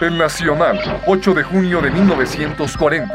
[0.00, 3.14] El Nacional, 8 de junio de 1940.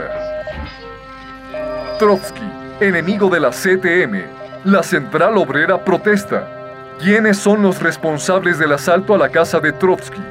[2.00, 2.50] Trotsky,
[2.80, 4.24] enemigo de la CTM.
[4.66, 6.48] La Central Obrera protesta.
[7.00, 10.21] ¿Quiénes son los responsables del asalto a la casa de Trotsky?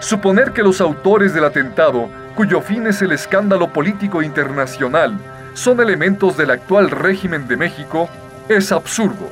[0.00, 5.16] Suponer que los autores del atentado, cuyo fin es el escándalo político internacional,
[5.54, 8.08] son elementos del actual régimen de México,
[8.48, 9.30] es absurdo.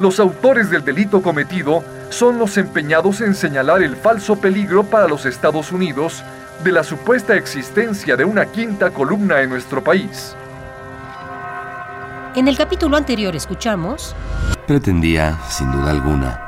[0.00, 5.26] Los autores del delito cometido son los empeñados en señalar el falso peligro para los
[5.26, 6.22] Estados Unidos
[6.62, 10.36] de la supuesta existencia de una quinta columna en nuestro país.
[12.34, 14.14] En el capítulo anterior escuchamos...
[14.66, 16.40] Pretendía, sin duda alguna,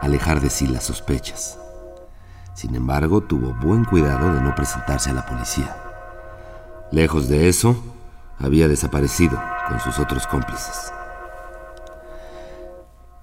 [0.00, 1.58] alejar de sí las sospechas.
[2.54, 5.76] Sin embargo, tuvo buen cuidado de no presentarse a la policía.
[6.90, 7.76] Lejos de eso,
[8.38, 10.92] había desaparecido con sus otros cómplices.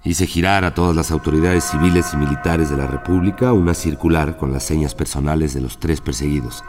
[0.06, 4.52] Hice girar a todas las autoridades civiles y militares de la República una circular con
[4.52, 6.62] las señas personales de los tres perseguidos,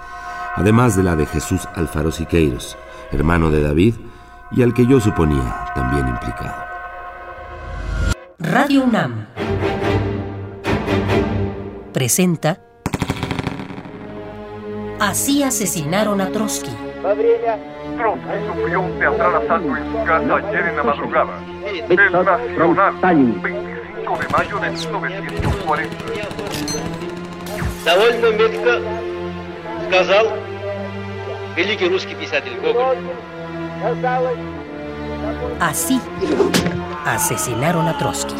[0.55, 2.75] además de la de Jesús Alfaro Siqueiros,
[3.11, 3.93] hermano de David,
[4.49, 6.65] y al que yo suponía también implicado.
[8.39, 9.27] Radio UNAM
[11.93, 12.59] presenta
[14.99, 16.71] Así asesinaron a Trotsky.
[17.97, 21.56] Trotsky sufrió un teatral asalto en su casa ayer en la madrugada.
[21.76, 22.40] El Nacional,
[23.00, 25.96] 25 de mayo de 1940.
[27.84, 28.80] Довольно метко
[29.88, 30.26] сказал
[31.56, 32.98] великий русский писатель Гоголь.
[35.60, 36.00] Así
[37.04, 38.34] asesinaron a Trotsky.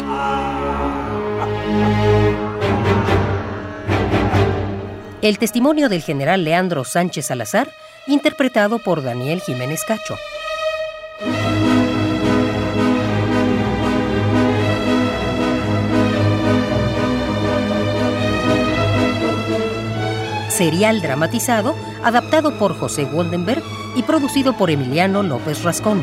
[5.21, 7.69] El testimonio del general Leandro Sánchez Salazar,
[8.07, 10.17] interpretado por Daniel Jiménez Cacho.
[20.58, 23.62] Serial dramatizado, adaptado por José Woldenberg
[23.94, 26.02] y producido por Emiliano López Rascón.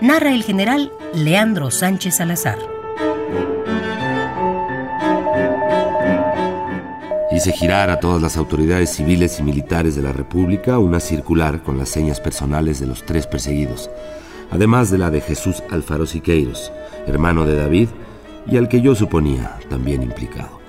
[0.00, 2.79] narra el general Leandro Sánchez Salazar.
[7.40, 11.78] Hice girar a todas las autoridades civiles y militares de la República una circular con
[11.78, 13.88] las señas personales de los tres perseguidos,
[14.50, 16.70] además de la de Jesús Alfaro Siqueiros,
[17.06, 17.88] hermano de David,
[18.46, 20.60] y al que yo suponía también implicado.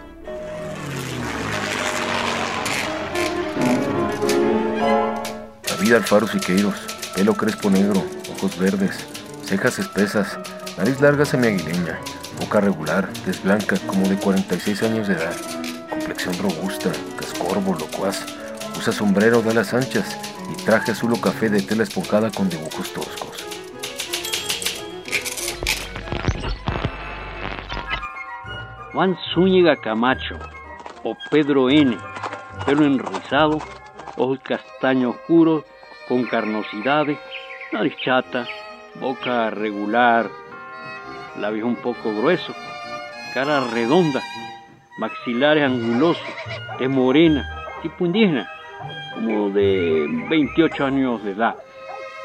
[5.68, 6.76] David Alfaro Siqueiros,
[7.14, 8.02] pelo crespo negro,
[8.38, 8.96] ojos verdes,
[9.44, 10.40] cejas espesas,
[10.78, 12.00] nariz larga semiaguileña,
[12.40, 15.34] boca regular, tez blanca, como de 46 años de edad,
[16.12, 18.26] complexión robusta, cascorbo, locuaz,
[18.78, 20.20] usa sombrero de alas anchas
[20.52, 23.46] y traje azul o café de tela esponjada con dibujos toscos.
[28.92, 30.38] Juan Zúñiga Camacho
[31.04, 31.98] o Pedro N.,
[32.66, 33.60] pelo enrizado,
[34.18, 35.64] ojos castaños oscuros,
[36.10, 37.20] con carnosidades,
[37.72, 38.46] nariz chata,
[39.00, 40.30] boca regular,
[41.40, 42.56] labios un poco gruesos,
[43.34, 44.22] cara redonda,
[44.98, 46.24] maxilares angulosos,
[46.80, 47.48] de morena,
[47.82, 48.50] tipo indígena,
[49.16, 51.56] como de 28 años de edad.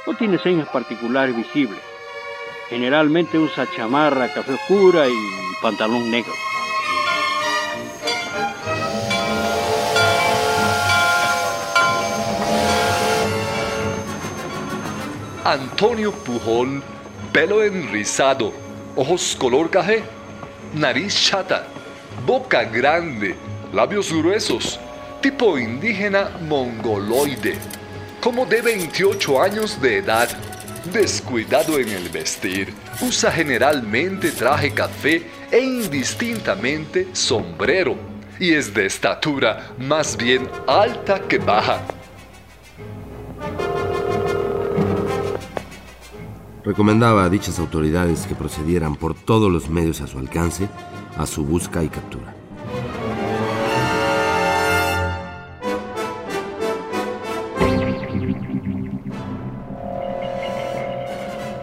[0.07, 1.81] No tiene señas particulares visibles.
[2.69, 5.13] Generalmente usa chamarra café oscura y
[5.63, 6.33] pantalón negro.
[15.45, 16.83] Antonio Pujol,
[17.33, 18.53] pelo enrizado,
[18.97, 20.03] ojos color café,
[20.75, 21.69] nariz chata,
[22.27, 23.37] boca grande,
[23.73, 24.81] labios gruesos,
[25.23, 27.57] tipo indígena mongoloide,
[28.21, 30.29] como de 28 años de edad,
[30.93, 35.23] descuidado en el vestir, usa generalmente traje café
[35.53, 37.97] e indistintamente sombrero,
[38.41, 41.81] y es de estatura más bien alta que baja.
[46.65, 50.69] recomendaba a dichas autoridades que procedieran por todos los medios a su alcance
[51.17, 52.35] a su busca y captura.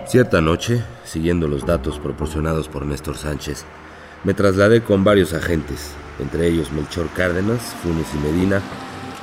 [0.07, 3.65] Cierta noche, siguiendo los datos proporcionados por Néstor Sánchez,
[4.23, 8.61] me trasladé con varios agentes, entre ellos Melchor Cárdenas, Funes y Medina,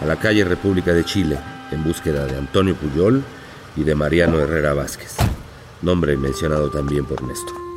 [0.00, 1.38] a la calle República de Chile,
[1.70, 3.22] en búsqueda de Antonio Puyol
[3.76, 5.16] y de Mariano Herrera Vázquez
[5.82, 7.69] nombre mencionado también por Néstor.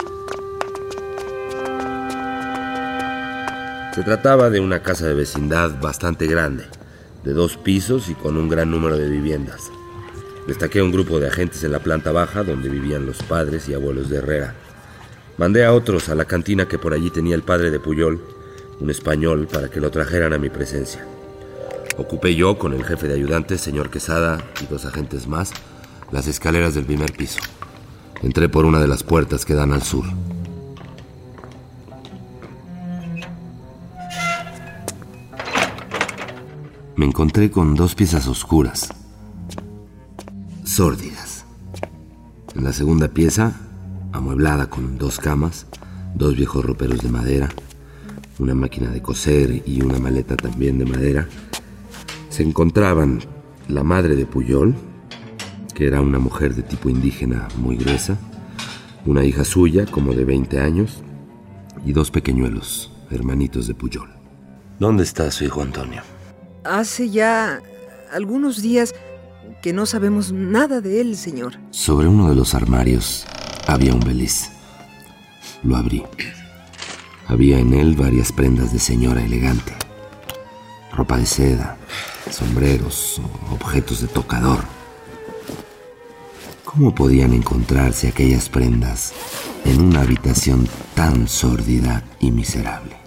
[3.93, 6.65] Se trataba de una casa de vecindad bastante grande,
[7.23, 9.69] de dos pisos y con un gran número de viviendas.
[10.47, 14.09] Destaqué un grupo de agentes en la planta baja donde vivían los padres y abuelos
[14.09, 14.55] de Herrera.
[15.37, 18.19] Mandé a otros a la cantina que por allí tenía el padre de Puyol,
[18.79, 21.05] un español, para que lo trajeran a mi presencia.
[21.95, 25.51] Ocupé yo, con el jefe de ayudantes, señor Quesada, y dos agentes más,
[26.11, 27.39] las escaleras del primer piso.
[28.23, 30.05] Entré por una de las puertas que dan al sur.
[36.95, 38.93] Me encontré con dos piezas oscuras,
[40.63, 41.43] sórdidas.
[42.55, 43.59] En la segunda pieza,
[44.11, 45.65] amueblada con dos camas,
[46.13, 47.49] dos viejos roperos de madera,
[48.37, 51.27] una máquina de coser y una maleta también de madera,
[52.29, 53.21] se encontraban
[53.67, 54.75] la madre de Puyol,
[55.73, 58.19] que era una mujer de tipo indígena muy gruesa,
[59.07, 61.01] una hija suya como de 20 años
[61.83, 64.09] y dos pequeñuelos, hermanitos de Puyol.
[64.79, 66.12] ¿Dónde está su hijo Antonio?
[66.63, 67.62] Hace ya
[68.12, 68.95] algunos días
[69.62, 71.60] que no sabemos nada de él, señor.
[71.71, 73.25] Sobre uno de los armarios
[73.68, 74.50] había un beliz.
[75.63, 76.04] Lo abrí.
[77.27, 79.74] Había en él varias prendas de señora elegante.
[80.94, 81.77] Ropa de seda,
[82.30, 83.21] sombreros,
[83.51, 84.63] objetos de tocador.
[86.63, 89.13] ¿Cómo podían encontrarse aquellas prendas
[89.65, 93.02] en una habitación tan sórdida y miserable?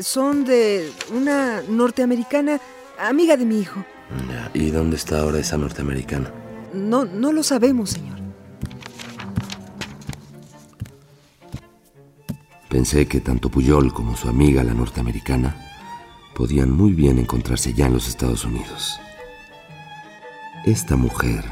[0.00, 2.58] Son de una norteamericana,
[2.98, 3.84] amiga de mi hijo.
[4.54, 6.32] ¿Y dónde está ahora esa norteamericana?
[6.72, 8.18] No, no lo sabemos, señor.
[12.68, 15.56] Pensé que tanto Puyol como su amiga, la norteamericana,
[16.34, 18.98] podían muy bien encontrarse ya en los Estados Unidos.
[20.64, 21.44] Esta mujer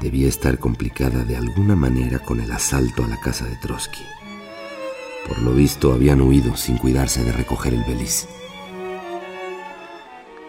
[0.00, 4.02] debía estar complicada de alguna manera con el asalto a la casa de Trotsky.
[5.26, 8.28] Por lo visto habían huido sin cuidarse de recoger el beliz.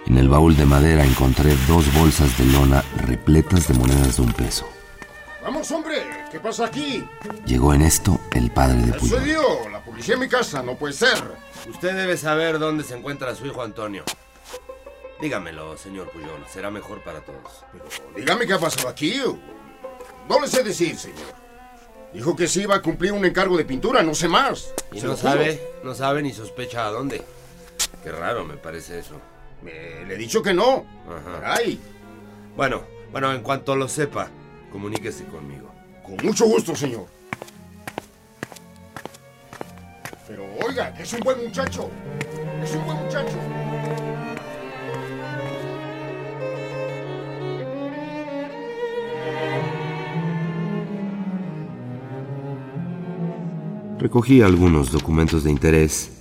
[0.05, 4.33] En el baúl de madera encontré dos bolsas de lona repletas de monedas de un
[4.33, 4.67] peso.
[5.41, 6.03] ¡Vamos, hombre!
[6.31, 7.07] ¿Qué pasa aquí?
[7.45, 9.25] Llegó en esto el padre de Soy Puyol.
[9.25, 11.17] yo, la policía en mi casa, no puede ser.
[11.69, 14.03] Usted debe saber dónde se encuentra su hijo Antonio.
[15.21, 16.43] Dígamelo, señor Puyol.
[16.51, 17.63] Será mejor para todos.
[18.15, 19.21] Dígame qué ha pasado aquí.
[20.27, 21.44] No le sé decir, señor.
[22.13, 24.73] Dijo que sí iba a cumplir un encargo de pintura, no sé más.
[24.93, 27.21] Y Se no sabe, no sabe ni sospecha a dónde.
[28.03, 29.19] Qué raro me parece eso.
[29.61, 30.85] Me- le he dicho que no.
[31.07, 31.53] Ajá.
[31.55, 31.79] Ay,
[32.55, 34.29] Bueno, bueno, en cuanto lo sepa,
[34.71, 35.71] comuníquese conmigo.
[36.05, 37.07] con mucho gusto, señor.
[40.27, 41.89] Pero oiga, es un buen muchacho.
[42.63, 43.35] Es un buen muchacho.
[54.05, 56.11] Recogí algunos documentos de interés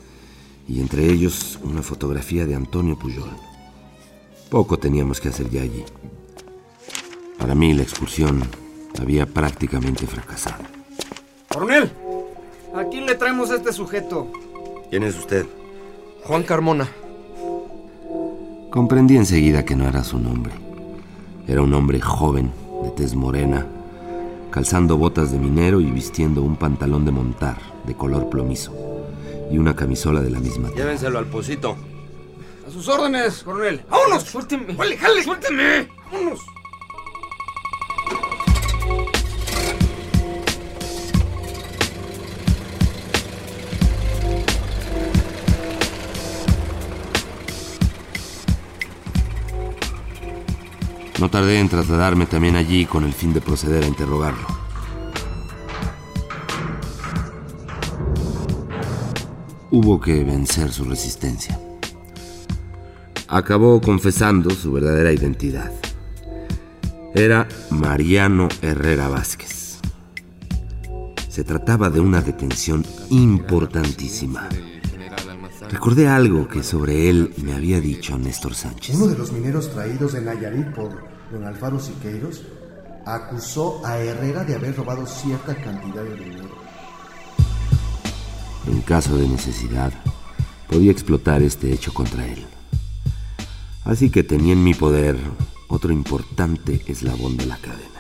[0.67, 3.29] y entre ellos una fotografía de Antonio Puyol.
[4.49, 5.85] Poco teníamos que hacer ya allí.
[7.39, 8.43] Para mí la excursión
[8.99, 10.65] había prácticamente fracasado.
[11.53, 11.93] Coronel,
[12.75, 14.33] aquí le traemos a este sujeto.
[14.89, 15.45] ¿Quién es usted?
[16.23, 16.89] Juan Carmona.
[18.71, 20.55] Comprendí enseguida que no era su nombre.
[21.47, 22.51] Era un hombre joven,
[22.83, 23.67] de tez morena,
[24.55, 27.57] calzando botas de minero y vistiendo un pantalón de montar
[27.89, 28.73] de color plomizo
[29.51, 30.85] y una camisola de la misma tela.
[30.85, 31.77] Llévenselo al pocito.
[32.65, 33.83] A sus órdenes, coronel.
[33.91, 34.23] ¡Vámonos!
[34.23, 34.77] ¡Suélteme!
[34.77, 35.25] ¡Jale, jale!
[35.25, 35.89] ¡Suélteme!
[36.13, 36.39] ¡Vámonos!
[51.35, 54.47] Tardé en trasladarme también allí con el fin de proceder a interrogarlo.
[59.73, 61.59] Hubo que vencer su resistencia.
[63.27, 65.73] Acabó confesando su verdadera identidad.
[67.17, 69.81] Era Mariano Herrera Vázquez.
[71.29, 74.49] Se trataba de una detención importantísima.
[75.69, 78.95] Recordé algo que sobre él me había dicho Néstor Sánchez.
[78.95, 82.43] Uno de los mineros traídos de Nayarit por don Alfaro Siqueiros
[83.07, 86.55] acusó a Herrera de haber robado cierta cantidad de dinero.
[88.67, 89.93] En caso de necesidad,
[90.69, 92.47] podía explotar este hecho contra él.
[93.85, 95.19] Así que tenía en mi poder
[95.69, 97.91] otro importante eslabón de la cadena.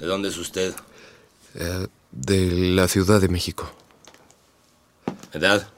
[0.00, 0.74] ¿De dónde es usted?
[1.54, 3.70] Eh, de la Ciudad de México.
[5.32, 5.68] ¿Edad?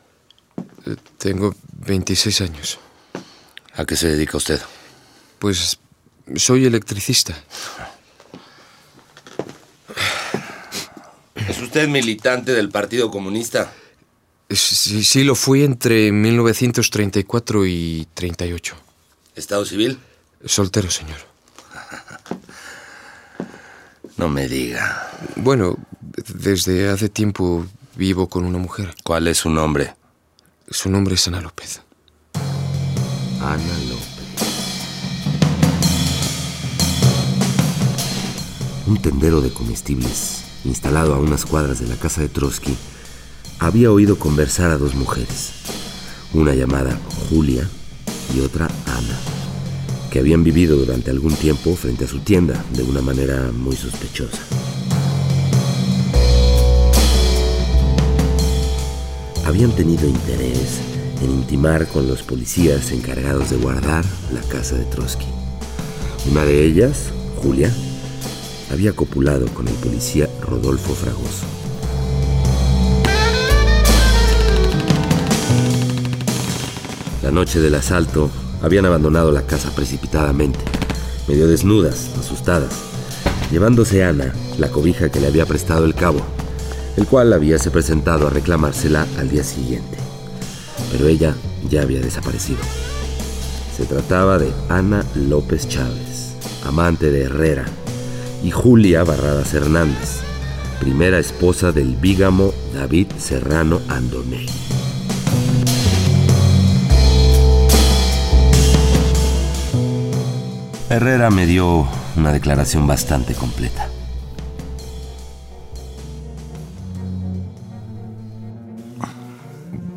[0.84, 1.54] Eh, tengo
[1.86, 2.78] 26 años.
[3.76, 4.60] ¿A qué se dedica usted?
[5.38, 5.78] Pues
[6.36, 7.36] soy electricista.
[11.34, 13.72] ¿Es usted militante del Partido Comunista?
[14.48, 18.76] Sí, sí, lo fui entre 1934 y 38.
[19.34, 19.98] ¿Estado civil?
[20.44, 21.18] Soltero, señor.
[24.16, 25.10] No me diga.
[25.36, 25.76] Bueno,
[26.34, 27.66] desde hace tiempo
[27.96, 28.94] vivo con una mujer.
[29.04, 29.94] ¿Cuál es su nombre?
[30.70, 31.82] Su nombre es Ana López.
[33.40, 34.06] Ana López.
[38.86, 42.76] Un tendero de comestibles, instalado a unas cuadras de la casa de Trotsky,
[43.58, 45.52] había oído conversar a dos mujeres,
[46.32, 47.68] una llamada Julia
[48.34, 49.18] y otra Ana,
[50.10, 54.38] que habían vivido durante algún tiempo frente a su tienda de una manera muy sospechosa.
[59.44, 60.80] Habían tenido interés
[61.22, 65.26] en intimar con los policías encargados de guardar la casa de Trotsky.
[66.30, 67.10] Una de ellas,
[67.42, 67.72] Julia,
[68.72, 71.46] había copulado con el policía Rodolfo Fragoso.
[77.22, 78.30] La noche del asalto,
[78.62, 80.58] habían abandonado la casa precipitadamente,
[81.28, 82.72] medio desnudas, asustadas,
[83.50, 86.20] llevándose Ana la cobija que le había prestado el cabo,
[86.96, 89.95] el cual habíase presentado a reclamársela al día siguiente.
[90.92, 91.34] Pero ella
[91.68, 92.60] ya había desaparecido.
[93.76, 97.66] Se trataba de Ana López Chávez, amante de Herrera,
[98.42, 100.20] y Julia Barradas Hernández,
[100.80, 104.48] primera esposa del bígamo David Serrano Andonegui.
[110.88, 113.88] Herrera me dio una declaración bastante completa.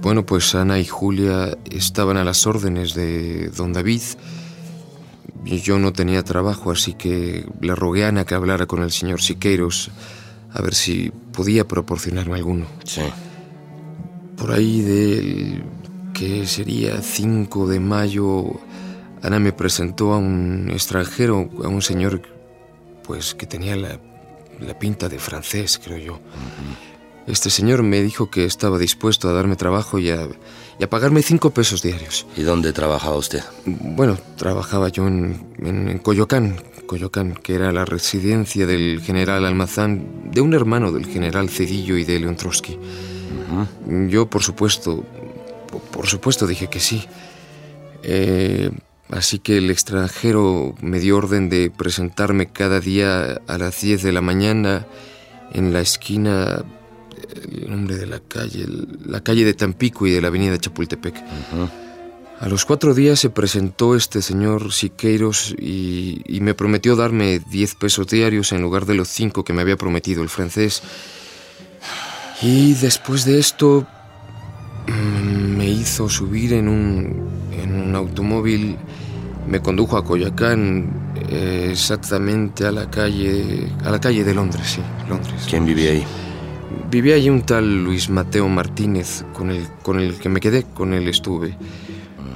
[0.10, 4.02] Bueno, pues Ana y Julia estaban a las órdenes de don David
[5.46, 8.90] y yo no tenía trabajo, así que le rogué a Ana que hablara con el
[8.90, 9.92] señor Siqueiros
[10.52, 12.66] a ver si podía proporcionarme alguno.
[12.86, 13.04] Sí.
[14.36, 15.64] Por ahí del
[16.16, 18.46] que sería 5 de mayo,
[19.22, 22.24] Ana me presentó a un extranjero, a un señor
[23.04, 24.00] pues que tenía la,
[24.60, 26.20] la pinta de francés, creo yo.
[27.30, 30.28] Este señor me dijo que estaba dispuesto a darme trabajo y a,
[30.80, 32.26] y a pagarme cinco pesos diarios.
[32.36, 33.44] ¿Y dónde trabajaba usted?
[33.66, 36.58] Bueno, trabajaba yo en, en, en Coyoacán,
[36.90, 42.04] Coyoacán, que era la residencia del general Almazán, de un hermano del general Cedillo y
[42.04, 42.80] de León Trotsky.
[44.10, 45.04] Yo, por supuesto,
[45.92, 47.06] por supuesto dije que sí.
[48.02, 48.72] Eh,
[49.12, 54.12] así que el extranjero me dio orden de presentarme cada día a las 10 de
[54.12, 54.88] la mañana
[55.54, 56.64] en la esquina,
[57.52, 58.66] el nombre de la calle,
[59.06, 61.16] la calle de Tampico y de la avenida Chapultepec.
[62.40, 67.76] A los cuatro días se presentó este señor Siqueiros y, y me prometió darme 10
[67.76, 70.82] pesos diarios en lugar de los cinco que me había prometido el francés.
[72.42, 73.86] Y después de esto
[74.88, 78.78] mm, me hizo subir en un, en un automóvil,
[79.46, 84.82] me condujo a Coyacán, eh, exactamente a la calle, a la calle de Londres, sí,
[85.10, 85.46] Londres.
[85.50, 86.06] ¿Quién vivía ahí?
[86.92, 90.94] Vivía allí un tal Luis Mateo Martínez, con el, con el que me quedé, con
[90.94, 91.58] él estuve.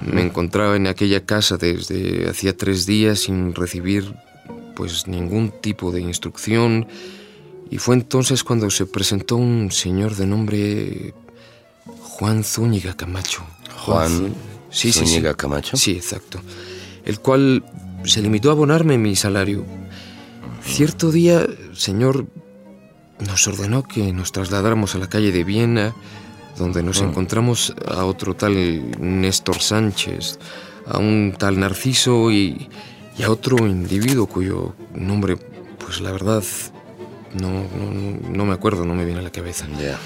[0.06, 4.16] Me encontraba en aquella casa desde hacía tres días sin recibir
[4.76, 6.88] pues ningún tipo de instrucción
[7.70, 11.14] y fue entonces cuando se presentó un señor de nombre
[11.86, 13.44] Juan Zúñiga Camacho.
[13.86, 14.34] Juan
[14.70, 15.38] sí, sí, Zúñiga sí.
[15.38, 15.78] Camacho.
[15.78, 16.40] Sí, exacto.
[17.06, 17.64] El cual
[18.06, 19.66] se limitó a abonarme mi salario.
[20.64, 22.28] Cierto día, señor,
[23.20, 25.94] nos ordenó que nos trasladáramos a la calle de Viena,
[26.58, 30.40] donde nos encontramos a otro tal Néstor Sánchez,
[30.86, 32.70] a un tal Narciso y,
[33.18, 35.38] y a otro individuo cuyo nombre,
[35.78, 36.44] pues la verdad,
[37.34, 39.68] no, no, no me acuerdo, no me viene a la cabeza.
[39.80, 40.00] Ya.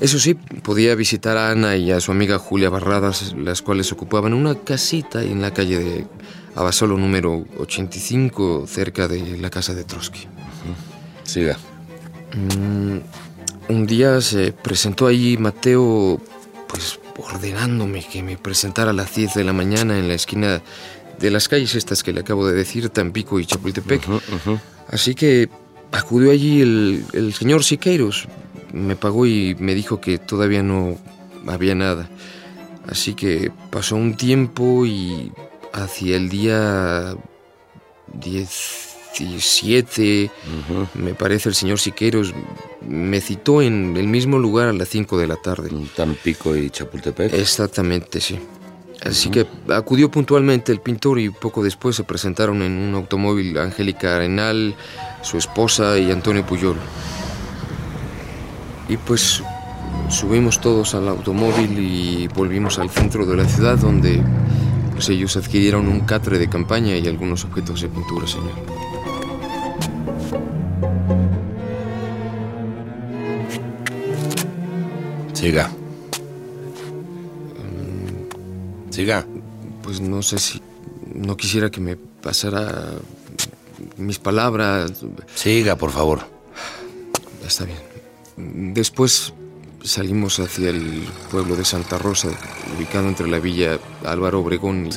[0.00, 4.34] Eso sí, podía visitar a Ana y a su amiga Julia Barradas, las cuales ocupaban
[4.34, 6.06] una casita en la calle de
[6.56, 10.26] Abasolo número 85, cerca de la casa de Trotsky.
[11.22, 11.56] Siga.
[12.34, 12.98] Mm,
[13.68, 16.20] un día se presentó allí Mateo,
[16.68, 20.62] pues ordenándome que me presentara a las 10 de la mañana en la esquina
[21.18, 24.02] de las calles estas que le acabo de decir, Tampico y Chapultepec.
[24.88, 25.48] Así que
[25.92, 28.26] acudió allí el, el señor Siqueiros,
[28.72, 30.98] me pagó y me dijo que todavía no
[31.46, 32.08] había nada.
[32.88, 35.32] Así que pasó un tiempo y
[35.72, 37.16] hacia el día
[39.18, 40.30] 17,
[40.94, 42.34] me parece, el señor Siqueiros
[42.86, 45.70] me citó en el mismo lugar a las 5 de la tarde.
[45.94, 47.32] Tampico y Chapultepec.
[47.34, 48.38] Exactamente, sí.
[49.04, 54.16] Así que acudió puntualmente el pintor y poco después se presentaron en un automóvil Angélica
[54.16, 54.74] Arenal,
[55.22, 56.76] su esposa y Antonio Puyol.
[58.88, 59.42] Y pues
[60.08, 64.22] subimos todos al automóvil y volvimos al centro de la ciudad donde
[64.92, 68.52] pues ellos adquirieron un catre de campaña y algunos objetos de pintura, señor.
[75.32, 75.70] Siga.
[78.90, 79.26] Siga.
[79.82, 80.62] Pues no sé si...
[81.14, 82.92] No quisiera que me pasara
[83.98, 84.92] mis palabras.
[85.34, 86.20] Siga, por favor.
[87.46, 88.74] Está bien.
[88.74, 89.32] Después
[89.82, 92.28] salimos hacia el pueblo de Santa Rosa,
[92.76, 94.88] ubicado entre la villa Álvaro Obregón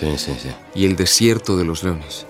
[0.74, 2.26] y, el desierto de los Leones.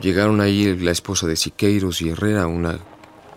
[0.00, 2.78] Llegaron ahí la esposa de Siqueiros y Herrera, una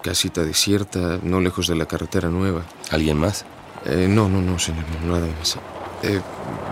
[0.02, 2.66] casita desierta, no lejos de la carretera nueva.
[2.92, 3.46] ¿Alguien más?
[3.86, 5.58] Eh, no, no, no, señor, nada más.
[6.04, 6.22] Eh,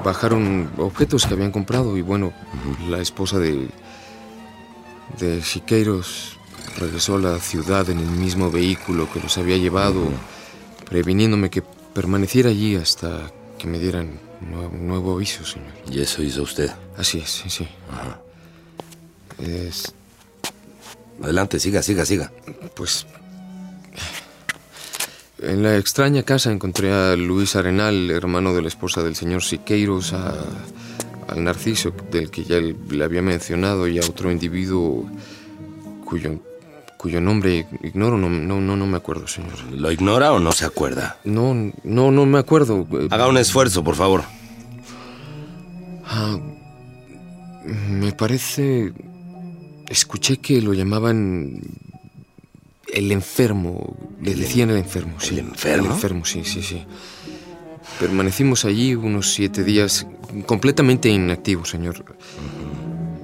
[0.04, 2.34] bajaron objetos que habían comprado y bueno,
[2.90, 3.70] la esposa de,
[5.20, 6.38] de Siqueiros
[6.78, 10.10] regresó a la ciudad en el mismo vehículo que los había llevado
[10.90, 15.72] previniéndome que permaneciera allí hasta que me dieran un nuevo aviso, señor.
[15.90, 16.70] ¿Y eso hizo usted?
[16.98, 17.68] Así es, sí, sí.
[19.42, 19.94] Es...
[21.22, 22.32] Adelante, siga, siga, siga.
[22.76, 23.06] Pues...
[25.40, 30.14] En la extraña casa encontré a Luis Arenal, hermano de la esposa del señor Siqueiros,
[30.14, 30.36] a,
[31.28, 35.10] al Narciso, del que ya le había mencionado, y a otro individuo
[36.06, 36.40] cuyo
[37.02, 39.60] cuyo nombre ignoro, no, no, no, no me acuerdo, señor.
[39.72, 41.18] ¿Lo ignora o no se acuerda?
[41.24, 42.86] No, no, no me acuerdo.
[43.10, 44.22] Haga un esfuerzo, por favor.
[46.06, 46.38] Ah,
[47.90, 48.94] me parece...
[49.92, 51.60] Escuché que lo llamaban
[52.94, 53.98] el enfermo.
[54.22, 55.34] Le decían el enfermo, sí.
[55.34, 55.86] ¿El enfermo?
[55.88, 56.86] El enfermo, sí, sí, sí.
[58.00, 60.08] Permanecimos allí unos siete días
[60.46, 62.06] completamente inactivos, señor.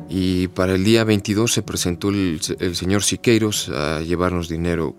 [0.10, 4.94] Y para el día 22 se presentó el, señor Siqueiros a llevarnos dinero.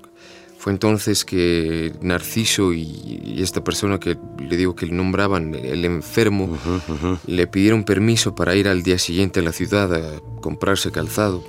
[0.69, 6.59] Fue entonces que Narciso y, esta persona que le digo que le nombraban el enfermo
[7.27, 11.43] le pidieron permiso para ir al día siguiente a la ciudad a comprarse calzado.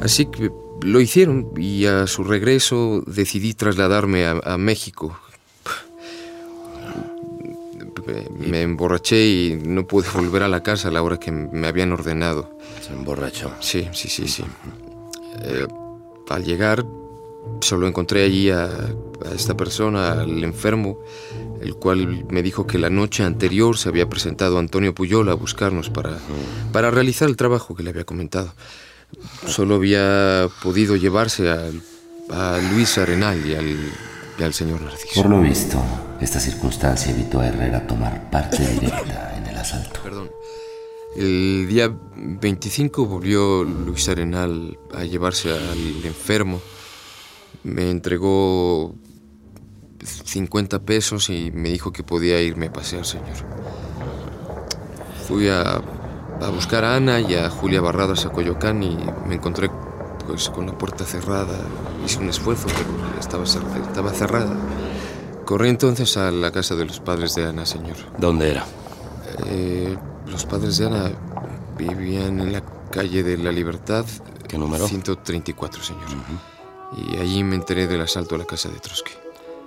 [0.00, 5.18] Así que lo hicieron y a su regreso decidí trasladarme a México
[8.38, 11.90] me emborraché y no pude volver a la casa a la hora que me habían
[11.90, 12.56] ordenado.
[12.80, 13.50] ¿Se emborrachó?
[13.58, 14.44] Sí, sí, sí, sí.
[15.42, 15.66] Eh,
[16.28, 16.84] al llegar,
[17.60, 18.68] solo encontré allí a,
[19.34, 20.98] esta persona, al enfermo,
[21.60, 25.88] el cual me dijo que la noche anterior se había presentado Antonio Puyol a buscarnos
[25.88, 26.18] para,
[26.72, 28.52] para realizar el trabajo que le había comentado.
[29.46, 31.70] Solo había podido llevarse a,
[32.30, 33.76] a Luis Arenal y al
[34.42, 35.22] al señor Narciso.
[35.22, 35.80] Por lo visto,
[36.20, 40.00] esta circunstancia evitó a Herrera tomar parte directa en el asalto.
[40.02, 40.30] Perdón.
[41.16, 46.60] El día 25 volvió Luis Arenal a llevarse al enfermo.
[47.64, 48.94] Me entregó
[50.04, 53.36] 50 pesos y me dijo que podía irme a pasear, señor.
[55.26, 55.82] Fui a,
[56.40, 59.70] a buscar a Ana y a Julia Barradas a Coyoacán y me encontré
[60.26, 61.58] pues con la puerta cerrada.
[62.04, 64.54] Hice un esfuerzo, pero estaba, estaba cerrada.
[65.44, 67.96] Corrí entonces a la casa de los padres de Ana, señor.
[68.18, 68.64] ¿Dónde era?
[69.46, 69.96] Eh,
[70.26, 71.12] los padres de Ana
[71.76, 74.06] vivían en la calle de la Libertad.
[74.48, 74.86] ¿Qué número?
[74.86, 76.02] 134, señor.
[76.96, 79.12] Y allí me enteré del asalto a la casa de Trotsky.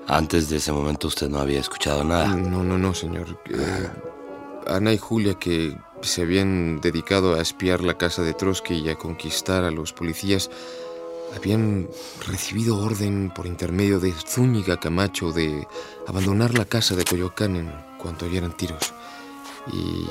[0.07, 2.27] Antes de ese momento usted no había escuchado nada.
[2.27, 3.39] No, no, no, señor.
[3.49, 3.89] Eh,
[4.67, 8.95] Ana y Julia, que se habían dedicado a espiar la casa de Trotsky y a
[8.95, 10.49] conquistar a los policías,
[11.35, 11.89] habían
[12.25, 15.67] recibido orden por intermedio de Zúñiga Camacho de
[16.07, 18.93] abandonar la casa de Coyoacán en cuanto oyeran tiros.
[19.73, 20.07] Y,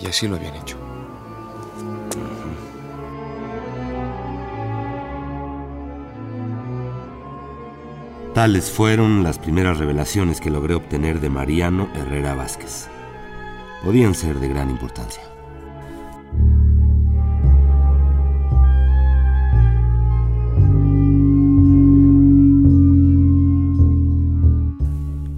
[0.00, 0.78] y así lo habían hecho.
[8.34, 12.88] Tales fueron las primeras revelaciones que logré obtener de Mariano Herrera Vázquez
[13.82, 15.22] podían ser de gran importancia.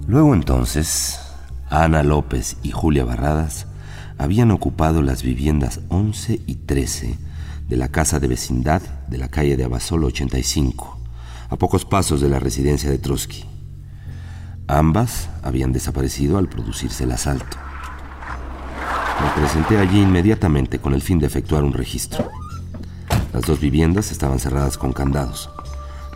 [0.07, 1.19] Luego entonces,
[1.69, 3.67] Ana López y Julia Barradas
[4.17, 7.17] habían ocupado las viviendas 11 y 13
[7.67, 10.94] de la casa de vecindad de la calle de Abasolo 85,
[11.49, 13.45] a pocos pasos de la residencia de Trotsky.
[14.67, 17.57] Ambas habían desaparecido al producirse el asalto.
[19.21, 22.29] Me presenté allí inmediatamente con el fin de efectuar un registro.
[23.33, 25.49] Las dos viviendas estaban cerradas con candados.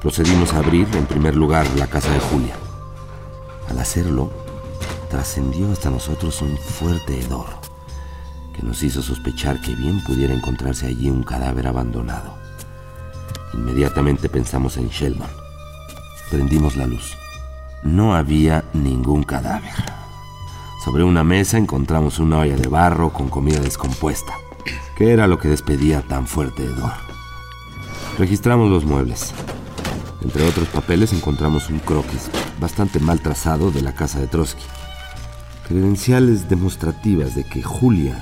[0.01, 2.55] Procedimos a abrir en primer lugar la casa de Julia.
[3.69, 4.31] Al hacerlo,
[5.09, 7.47] trascendió hasta nosotros un fuerte hedor
[8.55, 12.48] que nos hizo sospechar que bien pudiera encontrarse allí un cadáver abandonado.
[13.53, 15.29] Inmediatamente pensamos en Sheldon.
[16.29, 17.17] Prendimos la luz.
[17.83, 19.73] No había ningún cadáver.
[20.83, 24.33] Sobre una mesa encontramos una olla de barro con comida descompuesta,
[24.95, 26.93] que era lo que despedía tan fuerte hedor.
[28.17, 29.33] Registramos los muebles.
[30.21, 34.65] Entre otros papeles encontramos un croquis bastante mal trazado de la casa de Trotsky.
[35.67, 38.17] Credenciales demostrativas de que Julia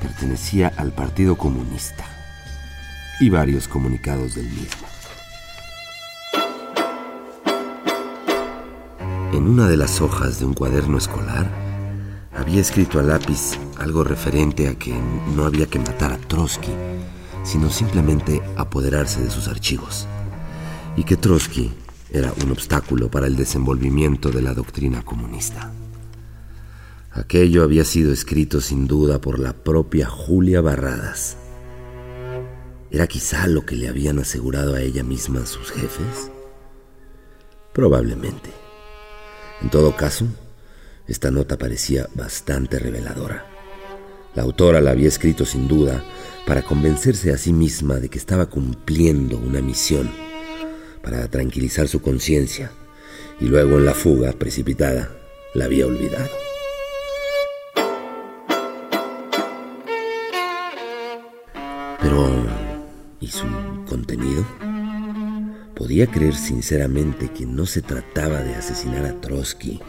[0.00, 2.19] pertenecía al Partido Comunista
[3.20, 4.88] y varios comunicados del mismo.
[9.32, 11.48] En una de las hojas de un cuaderno escolar
[12.34, 14.94] había escrito a lápiz algo referente a que
[15.36, 16.72] no había que matar a Trotsky,
[17.44, 20.06] sino simplemente apoderarse de sus archivos,
[20.96, 21.72] y que Trotsky
[22.10, 25.72] era un obstáculo para el desenvolvimiento de la doctrina comunista.
[27.12, 31.36] Aquello había sido escrito sin duda por la propia Julia Barradas.
[32.92, 36.30] ¿Era quizá lo que le habían asegurado a ella misma sus jefes?
[37.72, 38.50] Probablemente.
[39.62, 40.26] En todo caso,
[41.06, 43.46] esta nota parecía bastante reveladora.
[44.34, 46.04] La autora la había escrito sin duda
[46.46, 50.10] para convencerse a sí misma de que estaba cumpliendo una misión,
[51.00, 52.72] para tranquilizar su conciencia,
[53.38, 55.10] y luego en la fuga precipitada
[55.54, 56.28] la había olvidado.
[62.02, 62.69] Pero,
[63.20, 63.46] ¿y su
[63.88, 64.44] contenido?
[65.80, 69.80] podía creer sinceramente que no se trataba de asesinar a Trotsky,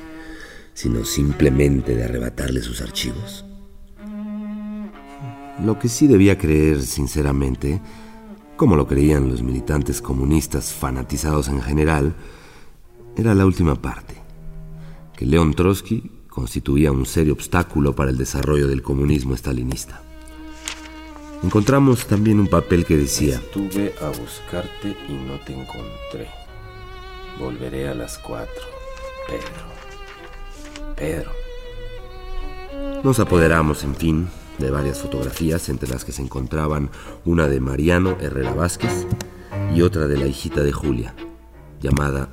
[0.74, 3.44] sino simplemente de arrebatarle sus archivos?
[5.66, 7.82] Lo que sí debía creer sinceramente,
[8.56, 12.16] como lo creían los militantes comunistas fanatizados en general,
[13.18, 14.16] era la última parte,
[15.18, 20.02] que León Trotsky constituía un serio obstáculo para el desarrollo del comunismo estalinista.
[21.44, 26.30] Encontramos también un papel que decía, Estuve a buscarte y no te encontré.
[27.40, 28.64] Volveré a las cuatro.
[29.28, 30.96] Pedro.
[30.96, 31.32] Pedro.
[33.04, 34.28] Nos apoderamos, en fin,
[34.60, 36.92] de varias fotografías, entre las que se encontraban
[37.26, 39.08] una de Mariano Herrera Vázquez
[39.74, 41.16] y otra de la hijita de Julia,
[41.80, 42.30] llamada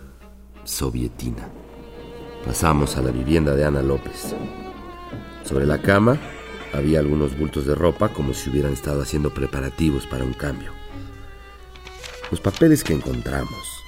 [0.65, 1.49] Sovietina.
[2.45, 4.35] Pasamos a la vivienda de Ana López.
[5.45, 6.19] Sobre la cama
[6.73, 10.73] había algunos bultos de ropa como si hubieran estado haciendo preparativos para un cambio.
[12.31, 13.83] Los papeles que encontramos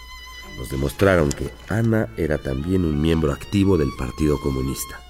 [0.59, 5.01] nos demostraron que Ana era también un miembro activo del Partido Comunista.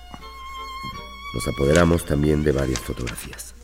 [1.35, 3.55] Nos apoderamos también de varias fotografías.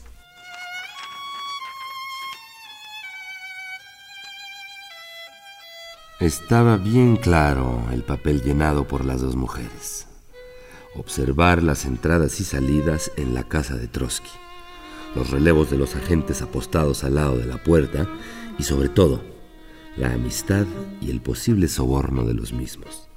[6.21, 10.07] Estaba bien claro el papel llenado por las dos mujeres
[10.99, 14.31] observar las entradas y salidas en la casa de Trotsky,
[15.15, 18.09] los relevos de los agentes apostados al lado de la puerta
[18.59, 19.23] y sobre todo
[19.97, 20.67] la amistad
[21.01, 23.09] y el posible soborno de los mismos.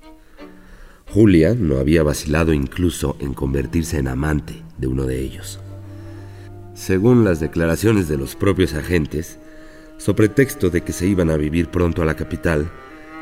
[1.11, 5.59] Julia no había vacilado incluso en convertirse en amante de uno de ellos.
[6.75, 9.39] Según las declaraciones de los propios agentes,
[9.97, 12.71] sobre pretexto de que se iban a vivir pronto a la capital,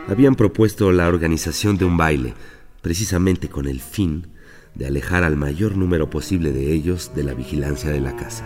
[0.07, 2.33] habían propuesto la organización de un baile,
[2.81, 4.27] precisamente con el fin
[4.77, 8.45] de alejar al mayor número posible de ellos de la vigilancia de la casa.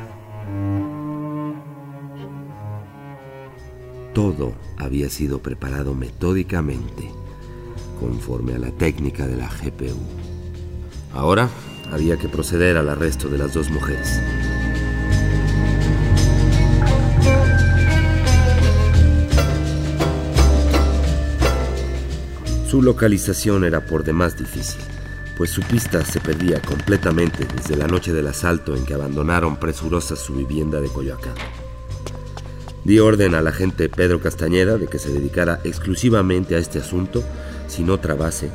[4.14, 7.10] Todo había sido preparado metódicamente,
[8.00, 9.98] conforme a la técnica de la GPU.
[11.14, 11.50] Ahora
[11.92, 14.22] había que proceder al arresto de las dos mujeres.
[22.70, 24.80] Su localización era por demás difícil
[25.42, 30.16] pues su pista se perdía completamente desde la noche del asalto en que abandonaron presurosa
[30.16, 31.34] su vivienda de Coyoacán.
[32.84, 37.24] Di orden al agente Pedro Castañeda de que se dedicara exclusivamente a este asunto,
[37.68, 38.52] sin otra base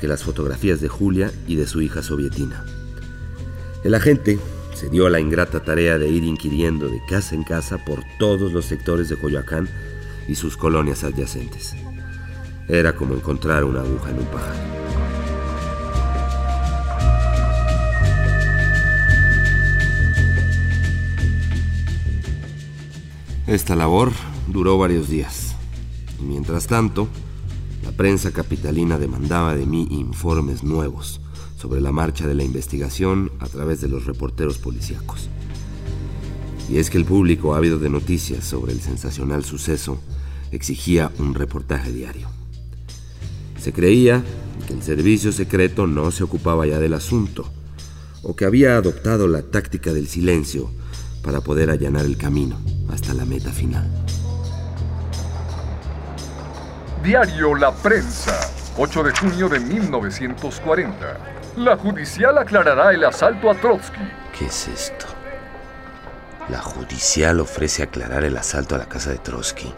[0.00, 2.64] que las fotografías de Julia y de su hija sovietina.
[3.82, 4.38] El agente
[4.74, 8.52] se dio a la ingrata tarea de ir inquiriendo de casa en casa por todos
[8.52, 9.68] los sectores de Coyoacán
[10.28, 11.74] y sus colonias adyacentes.
[12.68, 14.77] Era como encontrar una aguja en un pajar.
[23.48, 24.12] Esta labor
[24.46, 25.54] duró varios días.
[26.20, 27.08] Y mientras tanto,
[27.82, 31.22] la prensa capitalina demandaba de mí informes nuevos
[31.56, 35.30] sobre la marcha de la investigación a través de los reporteros policíacos.
[36.68, 39.98] Y es que el público ávido de noticias sobre el sensacional suceso
[40.52, 42.28] exigía un reportaje diario.
[43.58, 44.22] Se creía
[44.66, 47.50] que el servicio secreto no se ocupaba ya del asunto,
[48.22, 50.70] o que había adoptado la táctica del silencio
[51.22, 52.56] para poder allanar el camino
[52.92, 53.88] hasta la meta final.
[57.02, 58.38] Diario La Prensa,
[58.76, 61.18] 8 de junio de 1940.
[61.56, 64.00] La judicial aclarará el asalto a Trotsky.
[64.36, 65.06] ¿Qué es esto?
[66.48, 69.72] La judicial ofrece aclarar el asalto a la casa de Trotsky.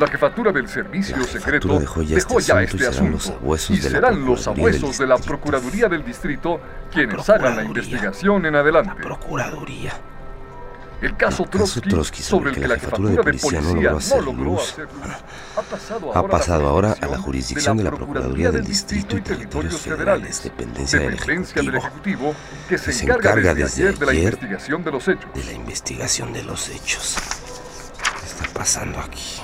[0.00, 3.80] La jefatura del servicio secreto jefatura dejó ya este asunto y serán los abuesos y
[3.80, 6.60] de la serán los Procuraduría del abuesos de la Procuraduría del Distrito
[6.90, 9.02] quienes hagan la investigación en adelante.
[9.02, 9.92] Procuraduría.
[11.02, 14.22] El caso caso Trotsky, Trotsky sobre el que la jefatura de policía no logró hacer
[14.24, 14.76] luz,
[16.14, 20.98] ha pasado ahora a la jurisdicción de la Procuraduría del Distrito y Territorios Federales, dependencia
[20.98, 22.34] del Ejecutivo,
[22.70, 25.34] que se, encarga desde ayer de la ayer investigación de los hechos.
[25.34, 27.16] de la investigación de los hechos.
[28.18, 29.40] ¿Qué está pasando aquí?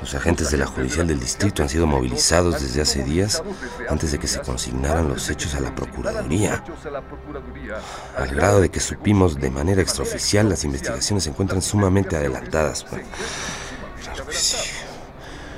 [0.00, 3.42] Los agentes de la Judicial del Distrito han sido movilizados desde hace días
[3.88, 6.62] antes de que se consignaran los hechos a la Procuraduría,
[8.16, 12.84] al grado de que supimos de manera extraoficial las investigaciones se encuentran sumamente adelantadas.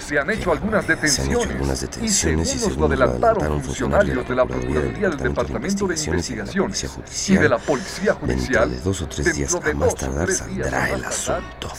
[0.07, 3.63] Se han hecho algunas Se han detenciones, hecho algunas detenciones y según nos lo adelantaron
[3.63, 7.59] funcionarios de la Procuraduría del Departamento de Investigaciones y de la Policía y de la
[7.59, 11.73] Policía Dentro Judicial, de dos o tres días dentro a más tardar saldrá el asunto.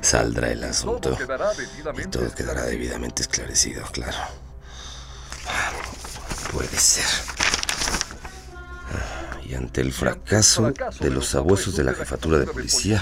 [0.00, 1.16] Saldrá el asunto.
[1.96, 4.18] Y todo quedará debidamente esclarecido, claro.
[6.52, 7.04] Puede ser.
[9.44, 13.00] Y ante el fracaso de los abuesos de la jefatura de policía,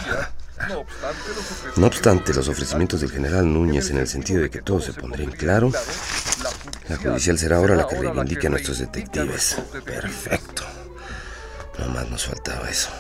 [1.77, 5.25] no obstante los ofrecimientos del general Núñez en el sentido de que todo se pondría
[5.25, 5.71] en claro,
[6.89, 9.57] la judicial será ahora la que reivindique a nuestros detectives.
[9.85, 10.63] Perfecto.
[11.79, 12.91] No más nos faltaba eso.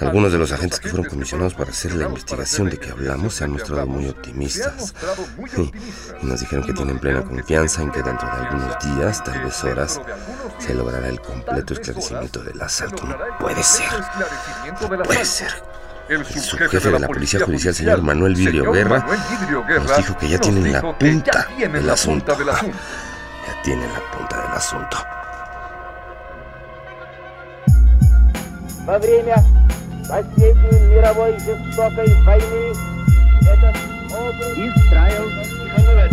[0.00, 3.44] Algunos de los agentes que fueron comisionados para hacer la investigación de que hablamos se
[3.44, 4.94] han mostrado muy optimistas.
[6.22, 9.62] Y nos dijeron que tienen plena confianza en que dentro de algunos días, tal vez
[9.62, 10.00] horas,
[10.58, 13.04] se logrará el completo esclarecimiento del asalto.
[13.04, 13.90] No puede ser.
[14.80, 15.69] No puede ser
[16.09, 19.83] El El subjefe de la Policía Judicial, señor Manuel Vidrio señor Guerra, Manuel Vidrio Guerra,
[19.83, 22.25] nos dijo que ya nos tienen la dijo que ya punta tienen del la asunto.
[22.25, 22.77] punta del asunto.
[23.47, 24.97] Ya tienen la punta del asunto.
[28.85, 29.35] Во время
[30.07, 32.73] последней мировой жестокой войны
[33.49, 33.75] этот
[34.13, 35.25] округ Israel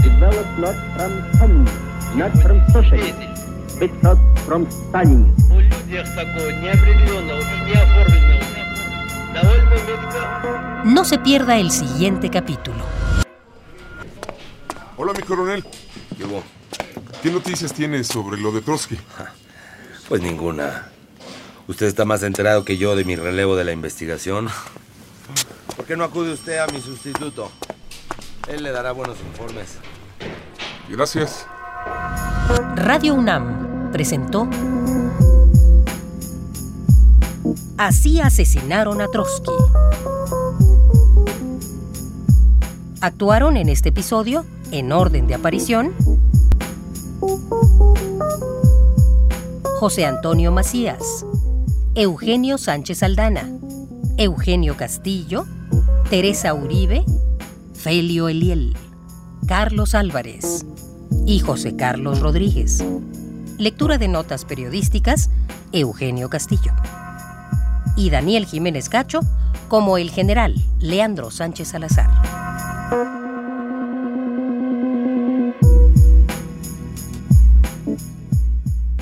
[0.02, 3.28] developed not from communism, not from socialism,
[3.78, 5.52] but not from Stalinism.
[5.52, 8.35] У людях такого неопределенного и неоформленного довольно метко
[10.85, 12.77] No se pierda el siguiente capítulo.
[14.95, 15.63] Hola, mi coronel.
[16.17, 16.43] ¿Qué hubo?
[17.21, 18.97] ¿Qué noticias tienes sobre lo de Trotsky?
[20.07, 20.89] Pues ninguna.
[21.67, 24.47] Usted está más enterado que yo de mi relevo de la investigación.
[25.75, 27.51] ¿Por qué no acude usted a mi sustituto?
[28.47, 29.77] Él le dará buenos informes.
[30.89, 31.45] Gracias.
[32.75, 34.47] Radio UNAM presentó
[37.77, 39.51] Así asesinaron a Trotsky.
[43.01, 45.93] Actuaron en este episodio, en orden de aparición,
[49.79, 51.23] José Antonio Macías,
[51.93, 53.47] Eugenio Sánchez Aldana,
[54.17, 55.45] Eugenio Castillo,
[56.09, 57.05] Teresa Uribe,
[57.75, 58.75] Felio Eliel,
[59.47, 60.65] Carlos Álvarez
[61.27, 62.83] y José Carlos Rodríguez.
[63.59, 65.29] Lectura de notas periodísticas,
[65.71, 66.73] Eugenio Castillo.
[67.97, 69.19] Y Daniel Jiménez Cacho
[69.67, 72.09] como el general Leandro Sánchez Salazar.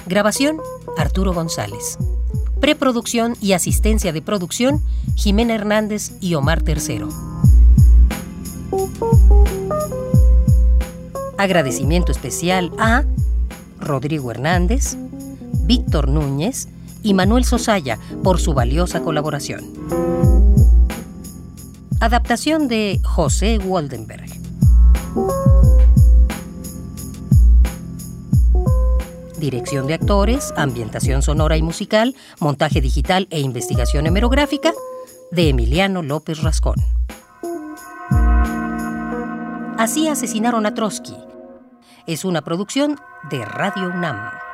[0.07, 0.57] Grabación,
[0.97, 1.97] Arturo González.
[2.59, 4.81] Preproducción y asistencia de producción,
[5.15, 7.09] Jimena Hernández y Omar Tercero.
[11.37, 13.03] Agradecimiento especial a
[13.79, 14.95] Rodrigo Hernández,
[15.65, 16.69] Víctor Núñez
[17.05, 19.63] y Manuel Sosaya por su valiosa colaboración.
[21.99, 24.25] Adaptación de José Waldenberg.
[29.37, 34.73] Dirección de actores, ambientación sonora y musical, montaje digital e investigación hemerográfica
[35.31, 36.75] de Emiliano López Rascón.
[39.77, 41.15] Así asesinaron a Trotsky.
[42.07, 42.97] Es una producción
[43.29, 44.44] de Radio UNAM.